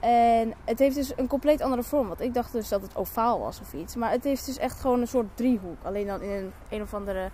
En 0.00 0.54
het 0.64 0.78
heeft 0.78 0.94
dus 0.94 1.12
een 1.16 1.26
compleet 1.26 1.60
andere 1.60 1.82
vorm. 1.82 2.08
Want 2.08 2.20
ik 2.20 2.34
dacht 2.34 2.52
dus 2.52 2.68
dat 2.68 2.82
het 2.82 2.96
ovaal 2.96 3.40
was 3.40 3.60
of 3.60 3.72
iets. 3.72 3.96
Maar 3.96 4.10
het 4.10 4.24
heeft 4.24 4.46
dus 4.46 4.58
echt 4.58 4.80
gewoon 4.80 5.00
een 5.00 5.08
soort 5.08 5.36
driehoek. 5.36 5.82
Alleen 5.82 6.06
dan 6.06 6.22
in 6.22 6.30
een, 6.30 6.52
een 6.68 6.82
of 6.82 6.94
andere 6.94 7.30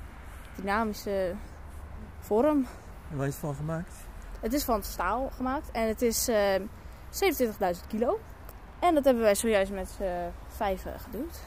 dynamische 0.56 1.34
vorm. 2.18 2.66
En 3.10 3.16
waar 3.16 3.26
is 3.26 3.32
het 3.32 3.42
van 3.42 3.54
gemaakt? 3.54 3.94
Het 4.40 4.52
is 4.52 4.64
van 4.64 4.82
staal 4.82 5.30
gemaakt 5.36 5.70
en 5.70 5.88
het 5.88 6.02
is 6.02 6.28
eh 6.28 6.60
27.000 7.14 7.86
kilo. 7.88 8.18
En 8.78 8.94
dat 8.94 9.04
hebben 9.04 9.22
wij 9.22 9.34
zojuist 9.34 9.72
met 9.72 9.88
z'n 9.88 10.30
vijven 10.48 11.00
gedoet. 11.00 11.40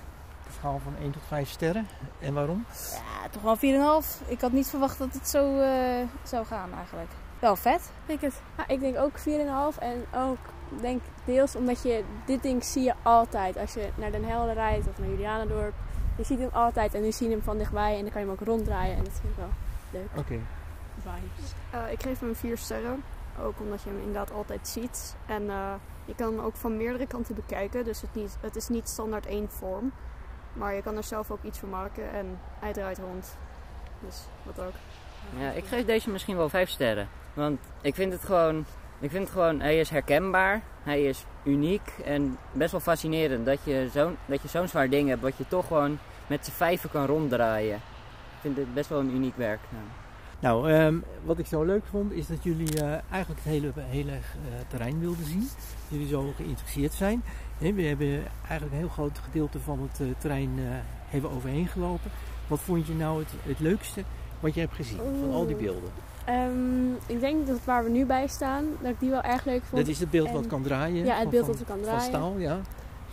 Een 0.47 0.53
schaal 0.53 0.79
van 0.83 0.93
1 1.01 1.11
tot 1.11 1.21
5 1.27 1.49
sterren. 1.49 1.87
En 2.19 2.33
waarom? 2.33 2.65
Ja, 2.91 3.29
toch 3.29 3.41
wel 3.41 4.01
4,5. 4.03 4.27
Ik 4.27 4.41
had 4.41 4.51
niet 4.51 4.67
verwacht 4.67 4.97
dat 4.97 5.13
het 5.13 5.29
zo 5.29 5.59
eh, 5.59 6.07
zou 6.23 6.45
gaan 6.45 6.73
eigenlijk. 6.73 7.09
Wel 7.39 7.55
vet, 7.55 7.91
vind 8.05 8.23
ik 8.23 8.29
het. 8.29 8.41
Ja, 8.57 8.67
ik 8.67 8.79
denk 8.79 8.97
ook 8.97 9.19
4,5 9.19 9.79
en 9.79 10.05
ook 10.15 10.37
denk 10.81 11.01
deels 11.25 11.55
omdat 11.55 11.81
je 11.81 12.03
dit 12.25 12.41
ding 12.41 12.63
zie 12.63 12.83
je 12.83 12.93
altijd 13.01 13.57
als 13.57 13.73
je 13.73 13.89
naar 13.95 14.11
Den 14.11 14.25
Helder 14.25 14.53
rijdt 14.53 14.87
of 14.87 14.97
naar 14.97 15.09
Julianadorp. 15.09 15.73
Je 16.17 16.23
ziet 16.23 16.39
hem 16.39 16.49
altijd 16.53 16.93
en 16.93 17.01
nu 17.01 17.11
zie 17.11 17.27
je 17.27 17.33
hem 17.33 17.43
van 17.43 17.57
dichtbij 17.57 17.95
en 17.95 18.01
dan 18.01 18.11
kan 18.11 18.21
je 18.21 18.27
hem 18.27 18.35
ook 18.39 18.47
ronddraaien 18.47 18.97
en 18.97 19.03
dat 19.03 19.13
vind 19.21 19.33
ik 19.33 19.37
wel 19.37 19.49
leuk. 19.91 20.09
Oké. 20.17 20.39
Vibes. 20.95 21.53
Eh, 21.69 21.91
ik 21.91 22.01
geef 22.01 22.19
hem 22.19 22.35
4 22.35 22.57
sterren, 22.57 23.03
ook 23.41 23.59
omdat 23.59 23.81
je 23.81 23.89
hem 23.89 23.99
inderdaad 23.99 24.31
altijd 24.31 24.67
ziet. 24.67 25.15
En 25.25 25.49
eh, 25.49 25.73
je 26.05 26.15
kan 26.15 26.35
hem 26.35 26.45
ook 26.45 26.55
van 26.55 26.77
meerdere 26.77 27.07
kanten 27.07 27.35
bekijken, 27.35 27.83
dus 27.83 28.01
het, 28.01 28.15
niet, 28.15 28.37
het 28.41 28.55
is 28.55 28.67
niet 28.67 28.89
standaard 28.89 29.25
één 29.25 29.49
vorm. 29.49 29.91
Maar 30.57 30.73
je 30.73 30.81
kan 30.81 30.97
er 30.97 31.03
zelf 31.03 31.31
ook 31.31 31.43
iets 31.43 31.59
van 31.59 31.69
maken 31.69 32.11
en 32.11 32.39
hij 32.59 32.73
draait 32.73 32.97
rond. 32.97 33.37
Dus 33.99 34.25
wat 34.43 34.65
ook. 34.65 34.73
Ja, 35.39 35.51
ik 35.51 35.65
geef 35.65 35.85
deze 35.85 36.09
misschien 36.09 36.37
wel 36.37 36.49
5 36.49 36.69
sterren. 36.69 37.07
Want 37.33 37.59
ik 37.81 37.95
vind 37.95 38.13
het 38.13 38.25
gewoon. 38.25 38.65
Ik 38.99 39.09
vind 39.09 39.23
het 39.23 39.31
gewoon, 39.31 39.59
hij 39.59 39.79
is 39.79 39.89
herkenbaar, 39.89 40.61
hij 40.83 41.03
is 41.03 41.25
uniek 41.43 41.93
en 42.05 42.37
best 42.51 42.71
wel 42.71 42.79
fascinerend 42.79 43.45
dat 43.45 43.59
je 43.63 43.89
zo'n 43.93 44.17
zo'n 44.45 44.67
zwaar 44.67 44.89
ding 44.89 45.09
hebt 45.09 45.21
wat 45.21 45.37
je 45.37 45.47
toch 45.47 45.67
gewoon 45.67 45.99
met 46.27 46.45
z'n 46.45 46.51
vijven 46.51 46.89
kan 46.89 47.05
ronddraaien. 47.05 47.75
Ik 47.75 48.41
vind 48.41 48.57
het 48.57 48.73
best 48.73 48.89
wel 48.89 48.99
een 48.99 49.15
uniek 49.15 49.37
werk. 49.37 49.59
Nou, 50.39 50.71
ehm, 50.71 50.95
wat 51.23 51.39
ik 51.39 51.45
zo 51.45 51.63
leuk 51.63 51.83
vond 51.89 52.11
is 52.11 52.27
dat 52.27 52.43
jullie 52.43 52.81
eh, 52.81 52.89
eigenlijk 53.11 53.43
het 53.43 53.53
hele, 53.53 53.71
hele 53.75 54.11
eh, 54.11 54.17
terrein 54.67 54.99
wilden 54.99 55.25
zien. 55.25 55.49
Jullie 55.87 56.07
zo 56.07 56.33
geïnteresseerd 56.35 56.93
zijn. 56.93 57.23
We 57.57 57.65
hebben 57.83 58.23
eigenlijk 58.47 58.71
een 58.71 58.77
heel 58.79 58.87
groot 58.89 59.19
gedeelte 59.23 59.59
van 59.59 59.79
het 59.91 59.99
eh, 60.01 60.07
terrein 60.17 60.49
hebben 61.07 61.31
overheen 61.31 61.67
gelopen. 61.67 62.11
Wat 62.47 62.59
vond 62.59 62.87
je 62.87 62.93
nou 62.93 63.19
het, 63.19 63.29
het 63.43 63.59
leukste 63.59 64.03
wat 64.39 64.53
je 64.53 64.59
hebt 64.59 64.73
gezien 64.73 64.97
van 64.97 65.31
al 65.33 65.45
die 65.47 65.55
beelden? 65.55 65.89
Ehm, 66.25 66.91
ik 67.05 67.19
denk 67.19 67.47
dat 67.47 67.57
waar 67.65 67.83
we 67.83 67.89
nu 67.89 68.05
bij 68.05 68.27
staan, 68.27 68.65
dat 68.81 68.91
ik 68.91 68.99
die 68.99 69.09
wel 69.09 69.21
erg 69.21 69.45
leuk 69.45 69.61
vond. 69.69 69.81
Dat 69.81 69.91
is 69.91 69.99
het 69.99 70.09
beeld 70.09 70.31
wat 70.31 70.47
kan 70.47 70.61
draaien. 70.61 71.05
Ja, 71.05 71.13
het 71.13 71.21
van- 71.21 71.29
beeld 71.31 71.45
van- 71.45 71.51
dat 71.53 71.61
we 71.61 71.67
kan 71.67 71.75
Van 71.77 71.85
draaien. 71.85 72.03
staal, 72.03 72.33
ja. 72.37 72.59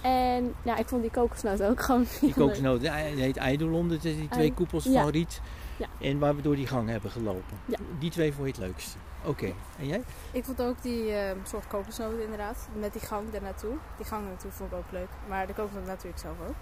En 0.00 0.52
ja, 0.62 0.76
ik 0.76 0.88
vond 0.88 1.02
die 1.02 1.10
kokosnoot 1.10 1.62
ook 1.62 1.80
gewoon 1.82 2.06
Die 2.20 2.34
kokosnoot, 2.34 2.80
die 2.80 2.90
heet 2.90 3.36
Eidolon. 3.36 3.88
Dat 3.88 4.04
is 4.04 4.16
die 4.16 4.28
twee 4.28 4.52
koepels 4.52 4.84
ja. 4.84 5.02
van 5.02 5.10
riet. 5.10 5.40
Ja. 5.76 5.86
En 6.00 6.18
waar 6.18 6.36
we 6.36 6.42
door 6.42 6.56
die 6.56 6.66
gang 6.66 6.88
hebben 6.88 7.10
gelopen. 7.10 7.58
Ja. 7.64 7.78
Die 7.98 8.10
twee 8.10 8.32
vond 8.32 8.46
je 8.46 8.52
het 8.52 8.60
leukste. 8.62 8.98
Oké, 9.24 9.52
en 9.78 9.86
jij? 9.86 10.02
Ik 10.32 10.44
vond 10.44 10.62
ook 10.62 10.82
die 10.82 11.12
eh, 11.12 11.36
soort 11.44 11.66
kokosnoot 11.66 12.20
inderdaad. 12.20 12.68
Met 12.78 12.92
die 12.92 13.02
gang 13.02 13.30
daar 13.30 13.42
naartoe. 13.42 13.74
Die 13.96 14.06
gang 14.06 14.26
naartoe 14.26 14.50
vond 14.50 14.72
ik 14.72 14.78
ook 14.78 14.90
leuk. 14.90 15.08
Maar 15.28 15.46
de 15.46 15.52
kokosnoot 15.54 15.86
natuurlijk 15.86 16.18
zelf 16.18 16.36
ook. 16.48 16.54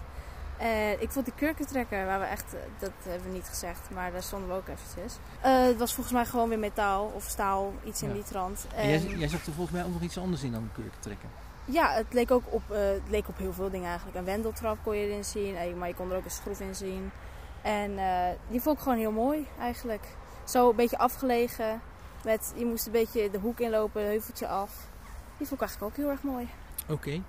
En 0.57 1.01
ik 1.01 1.11
vond 1.11 1.25
die 1.25 1.33
kurkentrekker, 1.37 2.05
waar 2.05 2.19
we 2.19 2.25
echt, 2.25 2.53
eh, 2.53 2.59
dat 2.79 2.91
hebben 3.03 3.27
we 3.27 3.33
niet 3.33 3.47
gezegd, 3.47 3.89
maar 3.93 4.11
daar 4.11 4.23
stonden 4.23 4.49
we 4.49 4.55
ook 4.55 4.67
eventjes. 4.67 5.17
Eh, 5.41 5.63
het 5.65 5.77
was 5.77 5.93
volgens 5.93 6.15
mij 6.15 6.25
gewoon 6.25 6.49
weer 6.49 6.59
metaal 6.59 7.11
of 7.15 7.23
staal, 7.23 7.73
iets 7.83 8.01
in 8.01 8.07
Ja. 8.07 8.13
die 8.13 8.23
trant. 8.23 8.67
En 8.75 8.89
jij, 8.89 8.99
jij 9.17 9.27
zag 9.27 9.45
er 9.45 9.53
volgens 9.53 9.75
mij 9.77 9.85
ook 9.85 9.93
nog 9.93 10.01
iets 10.01 10.17
anders 10.17 10.43
in 10.43 10.51
dan 10.51 10.61
een 10.61 10.71
kurk 10.83 10.93
trekken. 10.99 11.29
Ja, 11.65 11.91
het 11.93 12.13
leek 12.13 12.31
ook 12.31 12.43
op, 12.49 12.61
eh, 12.71 12.77
het 12.79 13.09
leek 13.09 13.27
op 13.27 13.37
heel 13.37 13.53
veel 13.53 13.69
dingen 13.69 13.87
eigenlijk. 13.87 14.17
Een 14.17 14.25
wendeltrap 14.25 14.77
kon 14.83 14.95
je 14.97 15.05
erin 15.07 15.25
zien, 15.25 15.55
eh, 15.55 15.73
maar 15.75 15.87
je 15.87 15.93
kon 15.95 16.11
er 16.11 16.17
ook 16.17 16.25
een 16.25 16.31
schroef 16.31 16.59
in 16.59 16.75
zien. 16.75 17.11
En 17.63 17.97
eh, 17.97 18.29
die 18.47 18.61
vond 18.61 18.77
ik 18.77 18.83
gewoon 18.83 18.97
heel 18.97 19.11
mooi 19.11 19.47
eigenlijk. 19.59 20.07
Zo 20.43 20.69
een 20.69 20.75
beetje 20.75 20.97
afgelegen. 20.97 21.81
Met, 22.23 22.53
je 22.55 22.65
moest 22.65 22.85
een 22.85 22.91
beetje 22.91 23.29
de 23.29 23.39
hoek 23.39 23.59
inlopen, 23.59 24.01
een 24.01 24.07
heuveltje 24.07 24.47
af. 24.47 24.87
Die 25.37 25.47
vond 25.47 25.61
ik 25.61 25.67
eigenlijk 25.67 25.91
ook 25.91 25.97
heel 25.97 26.09
erg 26.09 26.23
mooi. 26.23 26.49
Oké. 26.89 27.21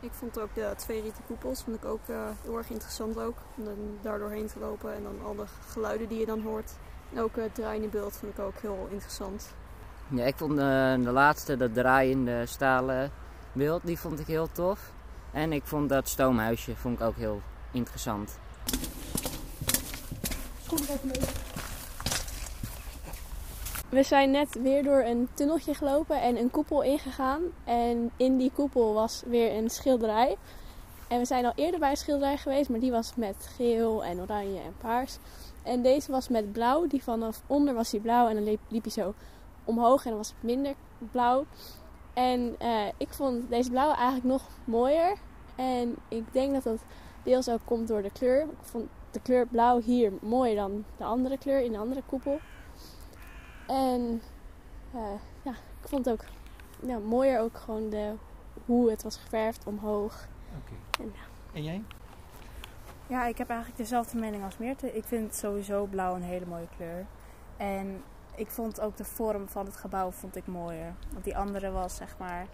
Ik 0.00 0.12
vond 0.12 0.40
ook 0.40 0.54
de 0.54 0.72
twee 0.76 1.02
rieten 1.02 1.22
koepels 1.26 1.62
vond 1.62 1.76
ik 1.76 1.84
ook 1.84 2.08
eh, 2.08 2.16
heel 2.42 2.56
erg 2.56 2.70
interessant 2.70 3.18
ook. 3.18 3.36
Om 3.56 3.64
dan 3.64 3.98
daar 4.00 4.18
doorheen 4.18 4.46
te 4.46 4.58
lopen 4.58 4.94
en 4.94 5.02
dan 5.02 5.26
al 5.26 5.34
de 5.34 5.44
geluiden 5.68 6.08
die 6.08 6.18
je 6.18 6.26
dan 6.26 6.40
hoort. 6.40 6.72
En 7.12 7.20
ook 7.20 7.36
het 7.36 7.54
draaiende 7.54 7.88
beeld 7.88 8.16
vond 8.16 8.32
ik 8.32 8.38
ook 8.38 8.58
heel 8.60 8.88
interessant. 8.90 9.54
Ja, 10.08 10.24
ik 10.24 10.36
vond 10.36 10.50
eh, 10.52 10.56
de 10.94 11.10
laatste, 11.12 11.56
dat 11.56 11.74
draaiende 11.74 12.46
stalen 12.46 13.10
beeld, 13.52 13.82
die 13.84 13.98
vond 13.98 14.20
ik 14.20 14.26
heel 14.26 14.52
tof. 14.52 14.92
En 15.32 15.52
ik 15.52 15.64
vond 15.64 15.88
dat 15.88 16.08
stoomhuisje 16.08 16.76
vond 16.76 17.00
ik 17.00 17.06
ook 17.06 17.16
heel 17.16 17.40
interessant. 17.70 18.38
We 23.88 24.02
zijn 24.02 24.30
net 24.30 24.62
weer 24.62 24.82
door 24.82 25.02
een 25.02 25.28
tunneltje 25.34 25.74
gelopen 25.74 26.20
en 26.20 26.36
een 26.36 26.50
koepel 26.50 26.82
ingegaan. 26.82 27.42
En 27.64 28.10
in 28.16 28.36
die 28.36 28.50
koepel 28.54 28.94
was 28.94 29.22
weer 29.26 29.56
een 29.56 29.70
schilderij. 29.70 30.36
En 31.08 31.18
we 31.18 31.24
zijn 31.24 31.44
al 31.44 31.52
eerder 31.54 31.80
bij 31.80 31.90
een 31.90 31.96
schilderij 31.96 32.36
geweest, 32.36 32.68
maar 32.68 32.80
die 32.80 32.90
was 32.90 33.14
met 33.14 33.36
geel 33.56 34.04
en 34.04 34.20
oranje 34.20 34.60
en 34.60 34.74
paars. 34.78 35.18
En 35.62 35.82
deze 35.82 36.10
was 36.10 36.28
met 36.28 36.52
blauw. 36.52 36.86
Die 36.86 37.02
vanaf 37.02 37.42
onder 37.46 37.74
was 37.74 37.90
die 37.90 38.00
blauw 38.00 38.28
en 38.28 38.34
dan 38.34 38.58
liep, 38.68 38.82
hij 38.82 38.92
zo 38.92 39.14
omhoog 39.64 40.04
en 40.04 40.08
dan 40.08 40.18
was 40.18 40.28
het 40.28 40.42
minder 40.42 40.74
blauw. 40.98 41.44
En 42.14 42.54
eh, 42.58 42.86
ik 42.96 43.08
vond 43.08 43.50
deze 43.50 43.70
blauwe 43.70 43.94
eigenlijk 43.94 44.24
nog 44.24 44.42
mooier. 44.64 45.16
En 45.54 45.96
ik 46.08 46.24
denk 46.32 46.52
dat 46.52 46.62
dat 46.62 46.78
deels 47.22 47.48
ook 47.48 47.60
komt 47.64 47.88
door 47.88 48.02
de 48.02 48.10
kleur. 48.10 48.42
Ik 48.42 48.48
vond 48.62 48.88
de 49.12 49.20
kleur 49.20 49.46
blauw 49.46 49.80
hier 49.80 50.12
mooier 50.20 50.56
dan 50.56 50.84
de 50.96 51.04
andere 51.04 51.38
kleur 51.38 51.60
in 51.60 51.72
de 51.72 51.78
andere 51.78 52.02
koepel. 52.06 52.38
En 53.66 54.22
eh, 54.94 55.20
ja, 55.42 55.50
ik 55.50 55.88
vond 55.88 56.04
het 56.04 56.14
ook 56.14 56.24
ja, 56.86 56.98
mooier 56.98 57.40
ook 57.40 57.56
gewoon 57.56 57.90
de, 57.90 58.12
hoe 58.66 58.90
het 58.90 59.02
was 59.02 59.16
geverfd 59.16 59.66
omhoog. 59.66 60.26
Oké. 60.58 61.02
En, 61.02 61.12
En 61.52 61.62
jij? 61.62 61.82
Ja, 63.06 63.26
ik 63.26 63.38
heb 63.38 63.48
eigenlijk 63.48 63.78
dezelfde 63.78 64.18
mening 64.18 64.44
als 64.44 64.58
Meerte. 64.58 64.96
Ik 64.96 65.04
vind 65.04 65.34
sowieso 65.34 65.84
blauw 65.84 66.14
een 66.14 66.22
hele 66.22 66.46
mooie 66.46 66.68
kleur. 66.76 67.06
En 67.56 68.02
ik 68.34 68.50
vond 68.50 68.80
ook 68.80 68.96
de 68.96 69.04
vorm 69.04 69.48
van 69.48 69.66
het 69.66 69.76
gebouw 69.76 70.10
vond 70.10 70.36
ik 70.36 70.46
mooier. 70.46 70.94
Want 71.12 71.24
die 71.24 71.36
andere 71.36 71.70
was 71.70 71.96
zeg 71.96 72.18
maar... 72.18 72.46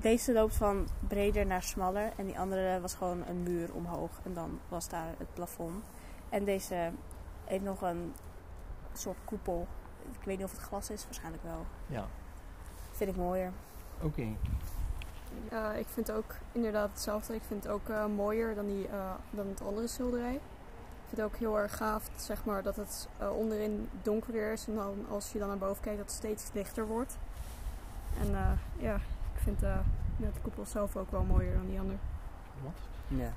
Deze 0.00 0.32
loopt 0.32 0.54
van 0.54 0.88
breder 1.08 1.46
naar 1.46 1.62
smaller. 1.62 2.12
En 2.16 2.26
die 2.26 2.38
andere 2.38 2.80
was 2.80 2.94
gewoon 2.94 3.26
een 3.26 3.42
muur 3.42 3.72
omhoog. 3.72 4.10
En 4.22 4.34
dan 4.34 4.58
was 4.68 4.88
daar 4.88 5.14
het 5.18 5.34
plafond. 5.34 5.84
En 6.28 6.44
deze 6.44 6.90
heeft 7.44 7.64
nog 7.64 7.82
een 7.82 8.14
soort 8.92 9.18
koepel. 9.24 9.66
Ik 10.20 10.24
weet 10.24 10.36
niet 10.36 10.46
of 10.46 10.52
het 10.52 10.60
glas 10.60 10.90
is. 10.90 11.04
Waarschijnlijk 11.04 11.42
wel. 11.42 11.66
Ja. 11.86 12.06
Vind 12.92 13.10
ik 13.10 13.16
mooier. 13.16 13.52
Oké. 14.02 14.26
Eh, 15.48 15.78
ik 15.78 15.86
vind 15.88 16.10
ook 16.12 16.34
inderdaad 16.52 16.90
hetzelfde. 16.90 17.34
Ik 17.34 17.42
vind 17.46 17.62
het 17.62 17.72
ook 17.72 17.88
eh, 17.88 18.06
mooier 18.06 18.54
dan, 18.54 18.66
die, 18.66 18.88
eh, 18.88 19.10
dan 19.30 19.46
het 19.46 19.62
andere 19.62 19.86
schilderij. 19.86 20.40
Ik 21.06 21.12
vind 21.12 21.22
het 21.22 21.32
ook 21.32 21.40
heel 21.40 21.58
erg 21.58 21.76
gaaf 21.76 22.08
zeg 22.16 22.44
maar, 22.44 22.62
dat 22.62 22.76
het 22.76 23.08
eh, 23.18 23.36
onderin 23.36 23.88
donkerder 24.02 24.52
is. 24.52 24.66
En 24.66 24.74
dan 24.74 25.06
als 25.10 25.32
je 25.32 25.38
dan 25.38 25.48
naar 25.48 25.58
boven 25.58 25.82
kijkt 25.82 25.98
dat 25.98 26.06
het 26.06 26.16
steeds 26.16 26.50
lichter 26.52 26.86
wordt. 26.86 27.16
En 28.20 28.34
eh, 28.34 28.50
ja, 28.78 29.00
vind 29.46 29.62
eh, 29.62 29.68
ja, 30.16 30.26
de 30.34 30.40
koepel 30.42 30.64
zelf 30.64 30.96
ook 30.96 31.10
wel 31.10 31.22
mooier 31.22 31.54
dan 31.54 31.66
die 31.66 31.78
andere. 31.78 31.98
Wat? 32.62 32.72
Ja. 33.06 33.32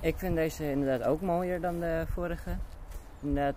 Ik 0.00 0.18
vind 0.18 0.36
deze 0.36 0.70
inderdaad 0.70 1.08
ook 1.08 1.20
mooier 1.20 1.60
dan 1.60 1.80
de 1.80 2.04
vorige. 2.12 2.56
Inderdaad, 3.20 3.54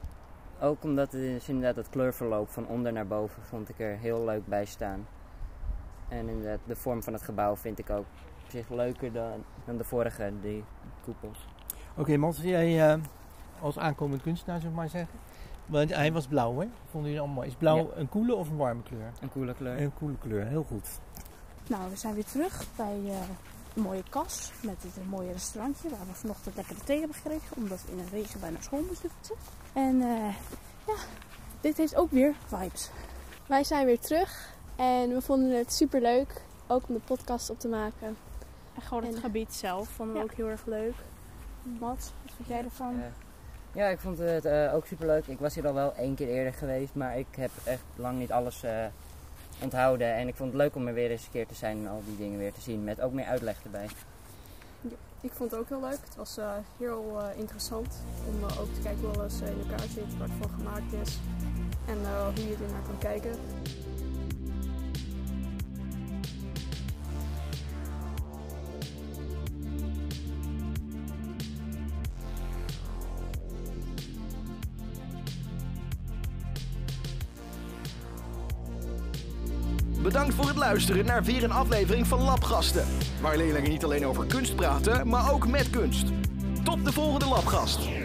ook 0.61 0.83
omdat 0.83 1.11
het 1.11 1.21
is 1.21 1.49
inderdaad 1.49 1.75
het 1.75 1.89
kleurverloop 1.89 2.49
van 2.49 2.67
onder 2.67 2.93
naar 2.93 3.07
boven 3.07 3.43
vond 3.43 3.69
ik 3.69 3.79
er 3.79 3.97
heel 3.97 4.25
leuk 4.25 4.47
bij 4.47 4.65
staan. 4.65 5.07
En 6.07 6.29
inderdaad, 6.29 6.59
de 6.65 6.75
vorm 6.75 7.03
van 7.03 7.13
het 7.13 7.21
gebouw 7.21 7.55
vind 7.55 7.79
ik 7.79 7.89
ook 7.89 8.05
op 8.43 8.49
zich 8.49 8.69
leuker 8.69 9.13
dan, 9.13 9.43
dan 9.65 9.77
de 9.77 9.83
vorige, 9.83 10.31
die 10.41 10.63
koepels. 11.03 11.47
Oké, 11.97 12.17
Mats, 12.17 12.41
jij 12.41 12.91
eh, 12.91 12.99
als 13.61 13.77
aankomend 13.77 14.21
kunstenaar, 14.21 14.59
zeg 14.59 14.71
maar 14.71 14.89
zeggen. 14.89 15.19
Want 15.65 15.95
hij 15.95 16.11
was 16.11 16.27
blauw, 16.27 16.59
hè? 16.59 16.67
Vonden 16.89 17.11
jullie 17.11 17.25
allemaal? 17.25 17.43
Is 17.43 17.55
blauw 17.55 17.77
Ja. 17.77 17.85
een 17.95 18.09
koele 18.09 18.35
of 18.35 18.49
een 18.49 18.57
warme 18.57 18.83
kleur? 18.83 19.11
Een 19.21 19.31
coole 19.31 19.53
kleur. 19.53 19.81
Een 19.81 19.93
koele 19.93 20.17
kleur, 20.17 20.45
heel 20.45 20.63
goed. 20.63 20.99
Nou, 21.67 21.89
we 21.89 21.95
zijn 21.95 22.13
weer 22.13 22.25
terug 22.25 22.63
bij 22.75 22.99
eh, 23.05 23.11
een 23.75 23.81
mooie 23.81 24.03
kas 24.09 24.51
met 24.61 24.75
het 24.83 24.97
een 24.97 25.09
mooie 25.09 25.31
restaurantje 25.31 25.89
waar 25.89 26.07
we 26.07 26.13
vanochtend 26.13 26.55
lekkere 26.55 26.79
thee 26.83 26.97
hebben 26.99 27.15
gekregen, 27.15 27.55
omdat 27.57 27.81
we 27.85 27.91
in 27.91 27.97
de 27.97 28.09
regen 28.11 28.39
bijna 28.39 28.61
school 28.61 28.83
moesten 28.87 29.09
fietsen. 29.09 29.35
En 29.73 30.01
eh, 30.01 30.35
ja, 30.87 30.95
dit 31.61 31.77
heeft 31.77 31.95
ook 31.95 32.11
weer 32.11 32.35
vibes. 32.45 32.89
Wij 33.47 33.63
zijn 33.63 33.85
weer 33.85 33.99
terug 33.99 34.53
en 34.75 35.09
we 35.09 35.21
vonden 35.21 35.57
het 35.57 35.73
super 35.73 36.01
leuk. 36.01 36.41
Ook 36.67 36.87
om 36.87 36.93
de 36.95 37.01
podcast 37.01 37.49
op 37.49 37.59
te 37.59 37.67
maken. 37.67 38.17
En 38.75 38.81
gewoon 38.81 39.03
het 39.03 39.15
En- 39.15 39.21
gebied 39.21 39.53
zelf 39.53 39.89
vonden 39.89 40.13
we 40.15 40.19
Ja. 40.21 40.25
ook 40.25 40.33
heel 40.37 40.47
erg 40.47 40.65
leuk. 40.65 40.93
Mats, 41.79 42.11
wat 42.23 42.33
vind 42.35 42.47
jij 42.47 42.63
ervan? 42.63 43.01
Ja, 43.71 43.87
ik 43.87 43.99
vond 43.99 44.17
het 44.17 44.45
eh, 44.45 44.73
ook 44.73 44.85
super 44.85 45.05
leuk. 45.07 45.27
Ik 45.27 45.39
was 45.39 45.55
hier 45.55 45.67
al 45.67 45.73
wel 45.73 45.93
één 45.95 46.15
keer 46.15 46.27
eerder 46.27 46.53
geweest, 46.53 46.93
maar 46.95 47.17
ik 47.17 47.27
heb 47.31 47.51
echt 47.63 47.83
lang 47.95 48.17
niet 48.19 48.31
alles 48.31 48.63
eh, 48.63 48.85
onthouden. 49.59 50.13
En 50.13 50.27
ik 50.27 50.35
vond 50.35 50.51
het 50.51 50.61
leuk 50.61 50.75
om 50.75 50.87
er 50.87 50.93
weer 50.93 51.11
eens 51.11 51.23
een 51.23 51.31
keer 51.31 51.47
te 51.47 51.55
zijn 51.55 51.77
en 51.77 51.87
al 51.87 52.01
die 52.05 52.17
dingen 52.17 52.39
weer 52.39 52.53
te 52.53 52.61
zien, 52.61 52.83
met 52.83 53.01
ook 53.01 53.13
meer 53.13 53.25
uitleg 53.25 53.63
erbij. 53.63 53.87
Ik 55.21 55.31
vond 55.31 55.51
het 55.51 55.59
ook 55.59 55.69
heel 55.69 55.79
leuk. 55.79 55.99
Het 56.03 56.15
was 56.15 56.37
eh, 56.37 56.51
heel 56.77 57.17
eh, 57.19 57.39
interessant 57.39 58.03
om 58.27 58.49
eh, 58.49 58.61
ook 58.61 58.73
te 58.73 58.81
kijken 58.81 59.03
hoe 59.03 59.17
alles 59.17 59.41
in 59.41 59.59
elkaar 59.69 59.87
zit, 59.87 60.03
het 60.17 60.31
van 60.39 60.49
gemaakt 60.57 60.93
is. 60.93 61.17
En 61.85 61.97
hoe 62.35 62.47
je 62.47 62.53
er 62.53 62.71
naar 62.71 62.85
kan 62.85 62.97
kijken. 62.97 63.31
Bedankt 80.07 80.35
voor 80.35 80.47
het 80.47 80.55
luisteren 80.55 81.05
naar 81.05 81.23
weer 81.23 81.43
een 81.43 81.51
aflevering 81.51 82.07
van 82.07 82.21
Labgasten. 82.21 82.85
Waar 83.21 83.37
leerlingen 83.37 83.69
niet 83.69 83.83
alleen 83.83 84.05
over 84.05 84.25
kunst 84.25 84.55
praten, 84.55 85.07
maar 85.07 85.31
ook 85.31 85.47
met 85.47 85.69
kunst. 85.69 86.05
Tot 86.63 86.85
de 86.85 86.91
volgende 86.91 87.27
Labgast. 87.27 87.96